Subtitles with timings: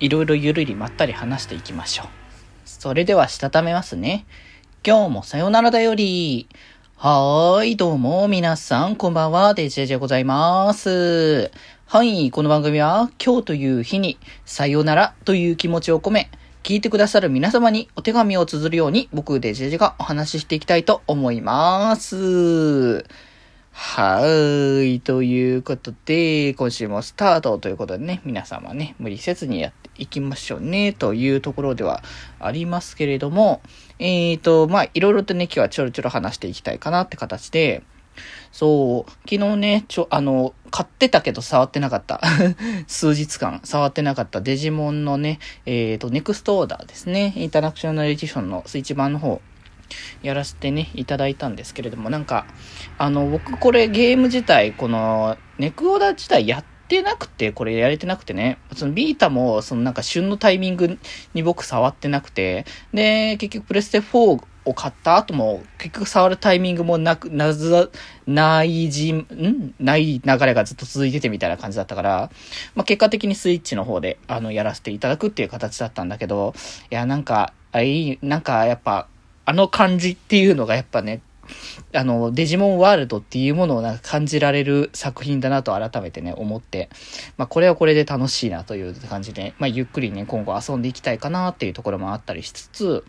[0.00, 2.06] いろいろゆるりまったり話していきましょう。
[2.64, 4.26] それでは、したためますね。
[4.86, 6.48] 今日もさよならだより。
[6.96, 11.50] はーい、どうも、皆さん、こんばんは、デジェジでございます。
[11.86, 16.30] はい、この番組は、今日という日に、さよならという気持ちを込め、
[16.62, 23.04] 聞いてくださる皆様にお手紙を綴るように、僕、デジェジェがお話ししていきたいと思います。
[23.76, 25.00] はーい。
[25.00, 32.00] ということで、今週もスタートということでね、皆様ね、無理せずにやっていきましょうね、というところでは
[32.38, 33.62] ありますけれども、
[33.98, 37.82] えーと、まあ、いろいろとね、今日はちょろちょろ話していきたいかなって形で、
[38.52, 42.20] そう、昨日ね、ちょ、あの、買ってたけど触ってなかった。
[42.86, 47.32] 数日間触ってなかったデジモンのね、えーと、ネクストオーダーですね。
[47.34, 49.40] インターナショナルエディションのスイッチ版の方、
[50.22, 52.46] やらせてね、いただいたんですけれども、なんか、
[52.98, 60.98] あの、僕これゲーム自体、この、ネクオーダー自体やってなくて、これやれてなくてね、そのビータも、そのなんか旬のタイミング
[61.32, 67.90] に僕触ってなくて、で、結局プレステ4を買った後も、結局触るタイミングもなく、なず、
[68.26, 69.74] ないじ、ん？
[69.78, 72.30] ない流れがずっと続いててみたいな感じだったから、
[72.74, 76.54] まあ、結果的にスイッチの方で、あの、やらせていただくっていう形だったんだけど、
[76.90, 79.08] いや、なんか、あいい、なんかやっぱ、
[79.44, 81.20] あの感じっていうのがやっぱね、
[81.92, 86.88] あの、デジモンワールドっていうものをなんか感じられる作品だなと改めてね、思って、
[87.36, 93.04] まあこれはこれで楽しいなという感じで、まあゆっくりね、今後遊んでいきたいかなっていうところもあったりしつつ、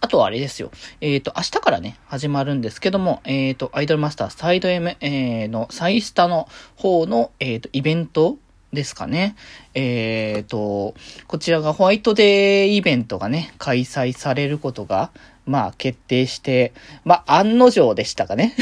[0.00, 0.70] あとはあれですよ。
[1.00, 8.36] えっ、ー、と、明日からね、始まるんですけども、えっ、ー、と、アイドルマスターサイド M、えー、のサイスタの方の、えっ、と、イベント
[8.74, 9.36] ですかね。
[9.74, 10.94] えっ、ー、と、
[11.26, 15.10] こちらがホワイトデーイベントがね、開催されることが、
[15.46, 16.72] まあ決定して、
[17.04, 18.54] まあ案の定でしたかね。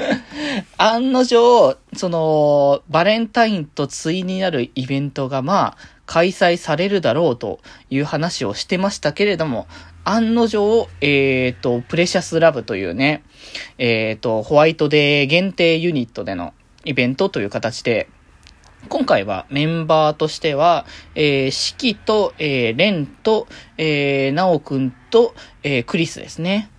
[0.78, 9.66] 案の定、その、バレンタインと対になるイベントがまあ開催されるだろうという話をしてましたけれども、
[10.04, 13.22] 案の定、えっ、ー、と、プレシャスラブというね、
[13.78, 16.52] えっ、ー、と、ホワイトデー限定ユニットでの
[16.84, 18.08] イベントという形で、
[18.88, 23.46] 今回はメンバーとしては、えー、シキと、えー、レンと、
[23.78, 26.70] えー、ナオくんと、えー、クリスですね。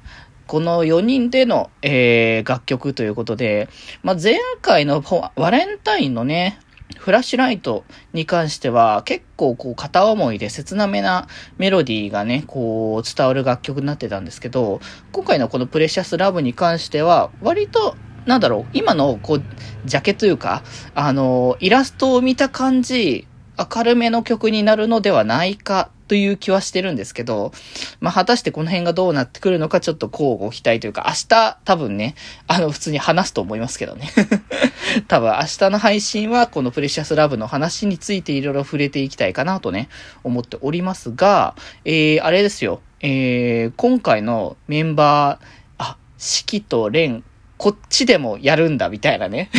[0.47, 3.67] この4人での、えー、楽曲ということで、
[4.03, 5.01] まあ、前回の
[5.35, 6.59] バレンタインのね、
[6.97, 7.83] フラッシュライト
[8.13, 11.27] に関しては結構こう片思いで切なめな
[11.57, 14.79] メロディーがね、こう伝わる楽曲になってたんですけど、
[15.11, 17.95] 今回のこのプレシャスラブに関しては割と
[18.25, 19.44] なんだろう、今の、こう、
[19.86, 20.63] ジャケというか、
[20.94, 23.28] あの、イラストを見た感じ、
[23.58, 27.52] 明るめの曲になるのではないかという気はしてるんですけど、
[28.00, 32.16] まあ、果たしてこの辺がどうなってくるのかちょっと交互期待というか、明日多分ね、
[32.47, 34.09] あの、普通に話すと思いますけどね。
[35.07, 39.90] 多分明日の配信はこのプレシャスラブの話についていろいろ触れていきたいかなとね、
[40.24, 41.56] 思っておりますが、
[41.86, 42.81] えー、あれですよ。
[43.02, 45.46] えー、今回のメンバー、
[45.78, 47.24] あ、四季と蓮、
[47.57, 49.49] こっちでもやるんだみたいなね。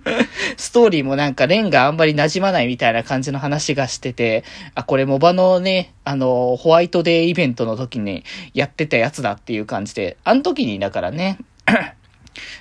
[0.56, 8.24] ストーリーもなんかレンがあんまり馴染まないみたいな感じの話がしてて、あ、これモバのね、あの、ホワイトデーイベントの時に
[8.54, 11.38] やってたやつだっていう感じで、あの時にだからね、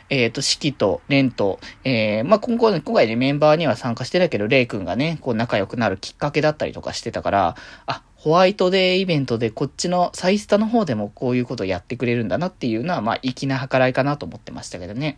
[0.09, 7.55] えっ、と、四季とレンと、えー、まあ、今後、今回ね、メンバーには参加してたけど、レイ君がね、こう仲良くなるきっかけだったりとかしてたから、
[7.85, 15.17] あ、ホワイトデーイベントでこっちのサイスタの方でもこういうことやってくれるんだなっていうのは、まあ、粋な計らいかなと思ってましたけどね。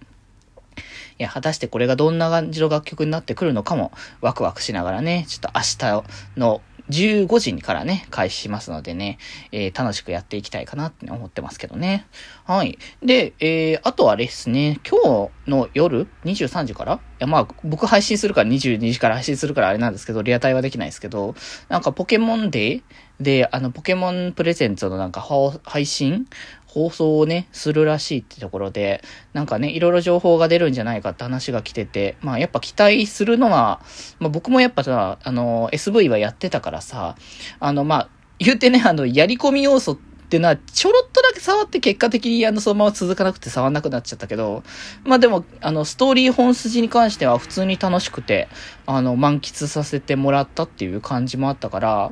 [1.20, 9.18] いや、果たしてこれがどんな感じの楽曲になってくるのかもワクワクしながらね、ちょっと明日の15時からね、開始しますのでね、
[9.52, 12.08] えー、楽しくやっていきたいかなって思ってますけどね。
[12.46, 12.78] はい。
[13.02, 21.36] で、えー、あとあれですね、今日の夜23時からいや、まあ、僕配信するから22時から配信するからあれなんですけど、リアタイはできないですけど、
[21.70, 22.84] なんかポケモンデー
[23.20, 25.26] で、あの、ポケモンプレゼンツのなんか
[25.64, 26.26] 配信
[26.74, 29.04] 放送をね、するらしいってところで、
[29.34, 33.80] なんかね、いろいろ情報が出るんじゃないかって話が来てて、まあやっぱ期待するのは、
[34.20, 37.16] まあ僕もやっぱさ、あの、SV はやってたからさ、
[37.60, 38.10] あの、まあ、
[38.40, 39.98] 言うてね、あの、やり込み要素っ
[40.34, 44.64] ていうのは、ちょろっとだけ触って結果的にあの、そのまま続かなくて触んなくなっちゃったけど、
[45.04, 48.48] まあでも、あの、ストーリー本筋に関しては普通に楽しくて、
[48.88, 52.12] あの、満喫させてもらったっていう感じもあったから、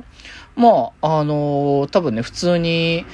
[0.54, 3.06] まあ、あのー、多分ね、普通に、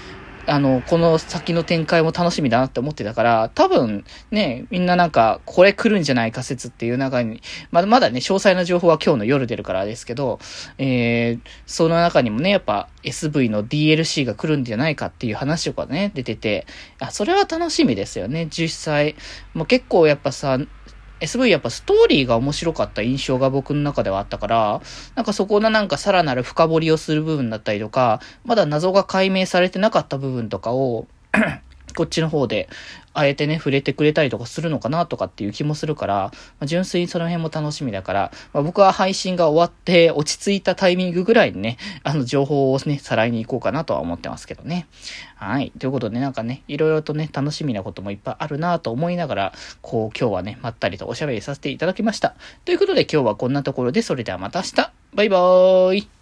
[0.49, 10.39] あの、この先の展開も楽しみだなって思ってたから、多分ね、みんななんか、これ来るんじゃないか説っていう中に、まだまだね、詳細な情報は今日の夜出るからですけど、
[10.79, 16.67] えー、その中にもね、やっぱ SV の DLC が来るんじゃないかっていう話とかね、出てて、
[16.99, 19.17] あ、それは楽しみですよね、実際。
[19.55, 20.59] もう結構やっぱさ、
[21.27, 24.81] すごいやっぱストーリーが面白かった印象が僕の中ではあったから、
[25.15, 31.07] なんかそこのなんかさらなる深掘りをする部分だったりとか、まだ謎が解明されてなかった部分とかを
[31.99, 32.69] こっちの方で、
[33.13, 44.87] あえてね、触れてくれたりとかするのかなとかっていう気もするから、まあ、純粋にその辺も楽しみだから、まあ、僕は配信が終わって落ち着いたタイミングぐらいにね、あの情報をね、さらいに行こうかなとは思ってますけどね。
[45.35, 45.73] はい。
[45.77, 49.53] ということでなんかね、いろいろとね、楽しみなこともいっぱいあるなと思いながら、
[49.83, 52.37] こう今日はね、まったりとおしゃべりさせていただきました。
[52.65, 56.18] ということで今日はこんなところで、それではまた明日バイバーイ